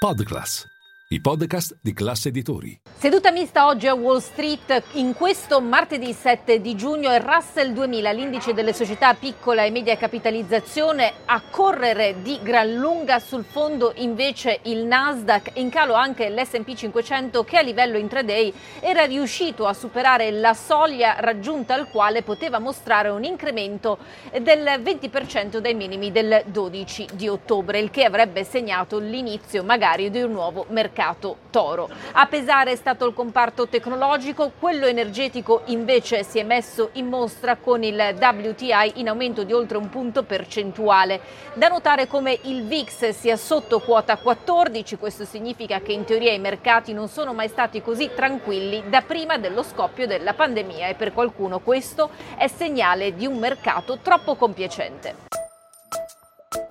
Podcast. 0.00 0.77
I 1.10 1.22
podcast 1.22 1.78
di 1.80 1.94
classe 1.94 2.28
editori. 2.28 2.78
Seduta 2.94 3.30
mista 3.30 3.64
oggi 3.64 3.86
a 3.86 3.94
Wall 3.94 4.18
Street. 4.18 4.82
In 4.94 5.14
questo 5.14 5.58
martedì 5.58 6.12
7 6.12 6.60
di 6.60 6.76
giugno 6.76 7.14
il 7.14 7.20
Russell 7.20 7.72
2000, 7.72 8.10
l'indice 8.10 8.52
delle 8.52 8.74
società 8.74 9.14
piccola 9.14 9.64
e 9.64 9.70
media 9.70 9.96
capitalizzazione, 9.96 11.14
a 11.24 11.40
correre 11.48 12.20
di 12.20 12.38
gran 12.42 12.74
lunga 12.74 13.20
sul 13.20 13.44
fondo 13.44 13.94
invece 13.96 14.58
il 14.64 14.84
Nasdaq, 14.84 15.52
in 15.54 15.70
calo 15.70 15.94
anche 15.94 16.28
l'S&P 16.28 16.74
500 16.74 17.42
che 17.42 17.56
a 17.56 17.62
livello 17.62 17.96
intraday 17.96 18.52
era 18.80 19.06
riuscito 19.06 19.66
a 19.66 19.72
superare 19.72 20.30
la 20.30 20.52
soglia 20.52 21.16
raggiunta 21.20 21.72
al 21.72 21.88
quale 21.88 22.22
poteva 22.22 22.58
mostrare 22.58 23.08
un 23.08 23.24
incremento 23.24 23.96
del 24.42 24.62
20% 24.82 25.56
dai 25.56 25.72
minimi 25.72 26.12
del 26.12 26.42
12 26.44 27.06
di 27.14 27.28
ottobre, 27.28 27.78
il 27.78 27.90
che 27.90 28.04
avrebbe 28.04 28.44
segnato 28.44 28.98
l'inizio 28.98 29.64
magari 29.64 30.10
di 30.10 30.20
un 30.20 30.32
nuovo 30.32 30.66
mercato 30.68 30.96
toro. 31.50 31.88
A 32.12 32.26
pesare 32.26 32.72
è 32.72 32.76
stato 32.76 33.06
il 33.06 33.14
comparto 33.14 33.68
tecnologico, 33.68 34.52
quello 34.58 34.86
energetico 34.86 35.62
invece 35.66 36.24
si 36.24 36.38
è 36.38 36.42
messo 36.42 36.90
in 36.94 37.06
mostra 37.06 37.56
con 37.56 37.82
il 37.82 38.16
WTI 38.18 38.92
in 38.94 39.08
aumento 39.08 39.44
di 39.44 39.52
oltre 39.52 39.76
un 39.76 39.88
punto 39.88 40.24
percentuale. 40.24 41.20
Da 41.54 41.68
notare 41.68 42.06
come 42.06 42.38
il 42.42 42.64
VIX 42.64 43.10
sia 43.10 43.36
sotto 43.36 43.80
quota 43.80 44.16
14, 44.16 44.96
questo 44.96 45.24
significa 45.24 45.80
che 45.80 45.92
in 45.92 46.04
teoria 46.04 46.32
i 46.32 46.38
mercati 46.38 46.92
non 46.92 47.08
sono 47.08 47.32
mai 47.32 47.48
stati 47.48 47.80
così 47.82 48.10
tranquilli 48.14 48.84
da 48.88 49.02
prima 49.02 49.38
dello 49.38 49.62
scoppio 49.62 50.06
della 50.06 50.34
pandemia 50.34 50.88
e 50.88 50.94
per 50.94 51.12
qualcuno 51.12 51.60
questo 51.60 52.10
è 52.36 52.48
segnale 52.48 53.14
di 53.14 53.26
un 53.26 53.38
mercato 53.38 53.98
troppo 54.02 54.34
compiacente. 54.34 55.26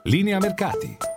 Linea 0.04 0.40
mercati. 0.40 1.17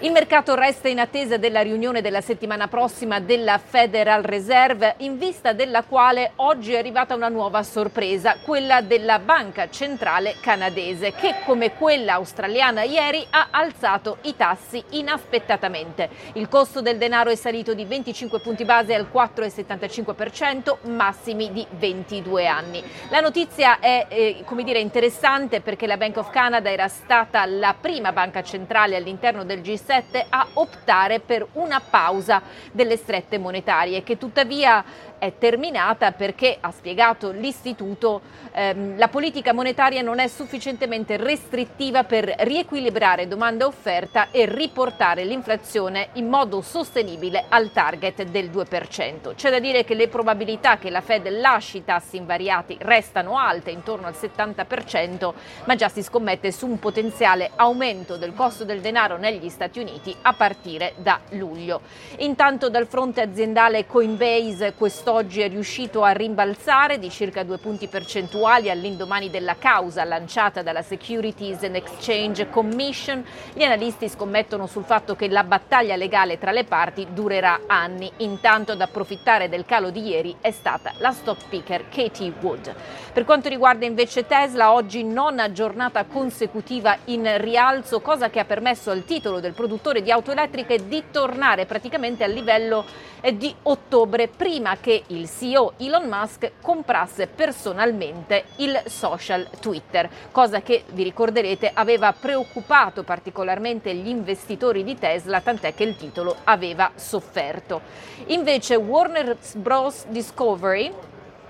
Il 0.00 0.12
mercato 0.12 0.54
resta 0.54 0.86
in 0.86 1.00
attesa 1.00 1.38
della 1.38 1.60
riunione 1.60 2.00
della 2.00 2.20
settimana 2.20 2.68
prossima 2.68 3.18
della 3.18 3.58
Federal 3.58 4.22
Reserve, 4.22 4.94
in 4.98 5.18
vista 5.18 5.52
della 5.52 5.82
quale 5.82 6.34
oggi 6.36 6.74
è 6.74 6.78
arrivata 6.78 7.16
una 7.16 7.28
nuova 7.28 7.64
sorpresa, 7.64 8.36
quella 8.44 8.80
della 8.80 9.18
Banca 9.18 9.68
Centrale 9.68 10.36
Canadese, 10.40 11.14
che 11.14 11.34
come 11.44 11.74
quella 11.74 12.12
australiana 12.12 12.84
ieri 12.84 13.26
ha 13.28 13.48
alzato 13.50 14.18
i 14.22 14.36
tassi 14.36 14.80
inaspettatamente. 14.90 16.08
Il 16.34 16.48
costo 16.48 16.80
del 16.80 16.96
denaro 16.96 17.30
è 17.30 17.34
salito 17.34 17.74
di 17.74 17.84
25 17.84 18.38
punti 18.38 18.64
base 18.64 18.94
al 18.94 19.08
4,75%, 19.12 20.76
massimi 20.90 21.50
di 21.50 21.66
22 21.70 22.46
anni. 22.46 22.84
La 23.08 23.18
notizia 23.18 23.80
è 23.80 24.06
eh, 24.08 24.42
come 24.44 24.62
dire, 24.62 24.78
interessante 24.78 25.60
perché 25.60 25.88
la 25.88 25.96
Bank 25.96 26.18
of 26.18 26.30
Canada 26.30 26.70
era 26.70 26.86
stata 26.86 27.44
la 27.46 27.74
prima 27.74 28.12
banca 28.12 28.44
centrale 28.44 28.94
all'interno 28.94 29.42
del 29.42 29.58
G7 29.58 29.86
a 30.28 30.46
optare 30.54 31.20
per 31.20 31.46
una 31.52 31.80
pausa 31.80 32.42
delle 32.72 32.96
strette 32.96 33.38
monetarie 33.38 34.02
che 34.02 34.18
tuttavia 34.18 34.84
è 35.18 35.32
terminata 35.36 36.12
perché, 36.12 36.56
ha 36.60 36.70
spiegato 36.70 37.30
l'Istituto, 37.30 38.20
ehm, 38.52 38.96
la 38.98 39.08
politica 39.08 39.52
monetaria 39.52 40.02
non 40.02 40.20
è 40.20 40.28
sufficientemente 40.28 41.16
restrittiva 41.16 42.04
per 42.04 42.32
riequilibrare 42.38 43.26
domanda 43.26 43.64
e 43.64 43.68
offerta 43.68 44.30
e 44.30 44.46
riportare 44.46 45.24
l'inflazione 45.24 46.10
in 46.14 46.28
modo 46.28 46.60
sostenibile 46.60 47.46
al 47.48 47.72
target 47.72 48.24
del 48.24 48.50
2%. 48.50 49.34
C'è 49.34 49.50
da 49.50 49.58
dire 49.58 49.84
che 49.84 49.94
le 49.94 50.08
probabilità 50.08 50.78
che 50.78 50.90
la 50.90 51.00
Fed 51.00 51.28
lasci 51.28 51.78
i 51.78 51.84
tassi 51.84 52.16
invariati 52.16 52.76
restano 52.80 53.38
alte, 53.38 53.70
intorno 53.70 54.06
al 54.06 54.14
70%, 54.14 55.32
ma 55.64 55.74
già 55.74 55.88
si 55.88 56.02
scommette 56.02 56.52
su 56.52 56.66
un 56.66 56.78
potenziale 56.78 57.50
aumento 57.56 58.16
del 58.16 58.34
costo 58.34 58.64
del 58.64 58.80
denaro 58.80 59.16
negli 59.16 59.48
Stati 59.48 59.77
Uniti 59.78 60.14
a 60.22 60.32
partire 60.32 60.94
da 60.96 61.20
luglio. 61.30 61.80
Intanto 62.18 62.68
dal 62.68 62.86
fronte 62.86 63.20
aziendale 63.20 63.86
Coinbase 63.86 64.74
questo 64.74 64.96
quest'oggi 64.98 65.42
è 65.42 65.48
riuscito 65.48 66.02
a 66.02 66.10
rimbalzare 66.10 66.98
di 66.98 67.08
circa 67.08 67.42
due 67.42 67.58
punti 67.58 67.86
percentuali 67.86 68.68
all'indomani 68.68 69.30
della 69.30 69.56
causa 69.56 70.02
lanciata 70.02 70.60
dalla 70.62 70.82
Securities 70.82 71.62
and 71.62 71.76
Exchange 71.76 72.50
Commission. 72.50 73.24
Gli 73.52 73.62
analisti 73.62 74.08
scommettono 74.08 74.66
sul 74.66 74.84
fatto 74.84 75.14
che 75.14 75.28
la 75.28 75.44
battaglia 75.44 75.94
legale 75.94 76.38
tra 76.38 76.50
le 76.50 76.64
parti 76.64 77.06
durerà 77.12 77.60
anni. 77.66 78.10
Intanto 78.18 78.72
ad 78.72 78.80
approfittare 78.80 79.48
del 79.48 79.64
calo 79.64 79.90
di 79.90 80.06
ieri 80.08 80.36
è 80.40 80.50
stata 80.50 80.92
la 80.98 81.12
stock 81.12 81.48
picker 81.48 81.88
Katie 81.88 82.32
Wood. 82.40 82.74
Per 83.12 83.24
quanto 83.24 83.48
riguarda 83.48 83.86
invece 83.86 84.26
Tesla, 84.26 84.72
oggi 84.72 85.04
nona 85.04 85.52
giornata 85.52 86.04
consecutiva 86.04 86.96
in 87.04 87.30
rialzo, 87.40 88.00
cosa 88.00 88.30
che 88.30 88.40
ha 88.40 88.44
permesso 88.44 88.90
al 88.90 89.04
titolo 89.04 89.40
del 89.40 89.54
produttore 89.68 90.00
di 90.00 90.10
auto 90.10 90.32
elettriche 90.32 90.88
di 90.88 91.04
tornare 91.10 91.66
praticamente 91.66 92.24
al 92.24 92.30
livello 92.30 92.86
di 93.34 93.54
ottobre, 93.64 94.26
prima 94.26 94.78
che 94.80 95.02
il 95.08 95.28
CEO 95.28 95.74
Elon 95.76 96.08
Musk 96.08 96.52
comprasse 96.62 97.26
personalmente 97.26 98.44
il 98.56 98.80
social 98.86 99.46
Twitter, 99.60 100.08
cosa 100.32 100.62
che 100.62 100.84
vi 100.92 101.02
ricorderete 101.02 101.70
aveva 101.74 102.14
preoccupato 102.14 103.02
particolarmente 103.02 103.94
gli 103.94 104.08
investitori 104.08 104.84
di 104.84 104.96
Tesla, 104.96 105.42
tant'è 105.42 105.74
che 105.74 105.84
il 105.84 105.96
titolo 105.96 106.36
aveva 106.44 106.92
sofferto. 106.94 107.82
Invece 108.28 108.74
Warner 108.76 109.36
Bros. 109.56 110.06
Discovery 110.06 110.90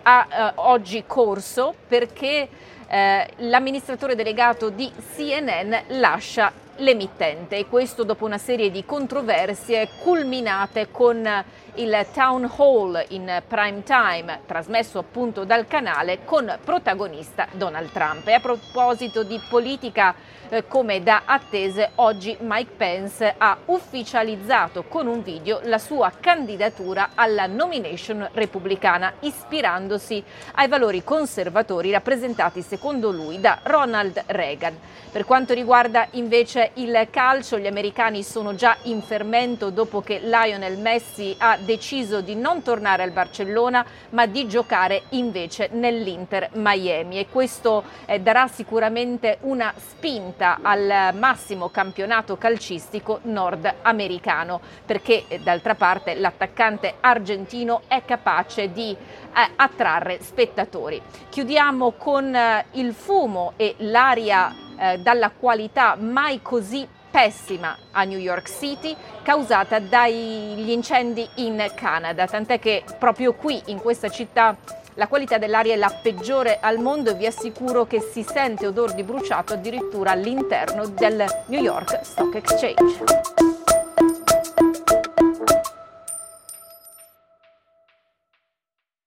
ha 0.03 0.27
eh, 0.29 0.53
oggi 0.57 1.05
corso 1.07 1.73
perché 1.87 2.49
eh, 2.89 3.29
l'amministratore 3.37 4.17
delegato 4.17 4.71
di 4.71 4.91
CNN 5.15 5.73
lascia 6.01 6.67
l'emittente 6.79 7.57
e 7.57 7.67
questo 7.67 8.05
dopo 8.05 8.25
una 8.25 8.39
serie 8.39 8.71
di 8.71 8.85
controversie 8.85 9.89
culminate 10.03 10.91
con 10.91 11.45
il 11.75 12.07
town 12.13 12.51
hall 12.57 13.05
in 13.09 13.43
prime 13.47 13.83
time 13.85 14.41
trasmesso 14.47 14.99
appunto 14.99 15.45
dal 15.45 15.67
canale 15.67 16.25
con 16.25 16.59
protagonista 16.65 17.47
Donald 17.53 17.91
Trump. 17.93 18.27
E 18.27 18.33
a 18.33 18.41
proposito 18.41 19.23
di 19.23 19.41
politica 19.49 20.15
eh, 20.51 20.67
come 20.67 21.03
da 21.03 21.23
attese, 21.25 21.91
oggi 21.97 22.37
Mike 22.41 22.73
Pence 22.77 23.35
ha 23.37 23.57
ufficializzato 23.67 24.85
con 24.85 25.07
un 25.07 25.23
video 25.23 25.61
la 25.65 25.79
sua 25.79 26.11
candidatura 26.19 27.11
alla 27.15 27.47
nomination 27.47 28.29
repubblicana 28.33 29.13
ispirandosi 29.21 30.23
ai 30.55 30.69
valori 30.69 31.05
conservatori 31.05 31.91
rappresentati 31.91 32.63
secondo 32.63 33.11
lui 33.11 33.41
da 33.41 33.61
Ronald 33.63 34.23
Reagan. 34.27 34.77
Per 35.13 35.25
quanto 35.25 35.55
riguarda 35.55 36.07
invece 36.13 36.68
il 36.75 37.09
calcio, 37.11 37.59
gli 37.59 37.67
americani 37.67 38.23
sono 38.23 38.55
già 38.55 38.77
in 38.83 39.03
fermento 39.03 39.71
dopo 39.71 40.01
che 40.01 40.21
Lionel 40.23 40.79
Messi 40.79 41.35
ha 41.39 41.57
deciso 41.57 42.21
di 42.21 42.35
non 42.35 42.63
tornare 42.63 43.03
al 43.03 43.11
Barcellona 43.11 43.85
ma 44.11 44.27
di 44.27 44.47
giocare 44.47 45.03
invece 45.11 45.69
nell'Inter 45.73 46.51
Miami 46.55 47.19
e 47.19 47.29
questo 47.29 47.85
eh, 48.07 48.21
darà 48.21 48.49
sicuramente 48.49 49.39
una 49.43 49.73
spinta 49.77 50.59
al 50.63 51.15
massimo 51.15 51.69
campionato 51.69 52.37
calcistico 52.37 53.21
nordamericano 53.23 54.61
perché 54.85 55.25
eh, 55.29 55.39
d'altra 55.41 55.75
parte 55.75 56.15
l'attaccante 56.15 56.95
argentino 57.01 57.83
è 57.89 58.03
capace 58.05 58.73
di 58.73 58.91
eh, 58.91 59.51
attrarre 59.57 60.23
spettatori. 60.23 61.01
Chiudiamo 61.29 61.93
con 61.93 62.35
eh, 62.35 62.67
il 62.73 62.93
fumo 62.93 63.53
e 63.57 63.75
l'aria 63.79 64.67
eh, 64.79 64.99
dalla 64.99 65.31
qualità 65.31 65.97
mai 65.99 66.41
così 66.43 66.87
pessima 67.11 67.77
a 67.93 68.05
New 68.05 68.19
York 68.19 68.49
City 68.49 68.95
causata 69.23 69.79
dagli 69.79 70.71
incendi 70.71 71.29
in 71.37 71.71
Canada, 71.75 72.27
tant'è 72.27 72.59
che 72.59 72.85
proprio 72.99 73.35
qui 73.35 73.61
in 73.67 73.81
questa 73.81 74.09
città 74.09 74.57
la 74.95 75.07
qualità 75.07 75.39
dell'aria 75.39 75.75
è 75.75 75.77
la 75.77 75.97
peggiore 76.03 76.59
al 76.61 76.79
mondo 76.79 77.11
e 77.11 77.15
vi 77.15 77.27
assicuro 77.27 77.87
che 77.87 78.01
si 78.01 78.25
sente 78.25 78.67
odore 78.67 78.95
di 78.95 79.05
bruciato 79.05 79.55
addirittura 79.55 80.11
all'interno 80.11 80.87
del 80.89 81.25
New 81.47 81.63
York 81.63 82.01
Stock 82.03 82.35
Exchange. 82.35 83.48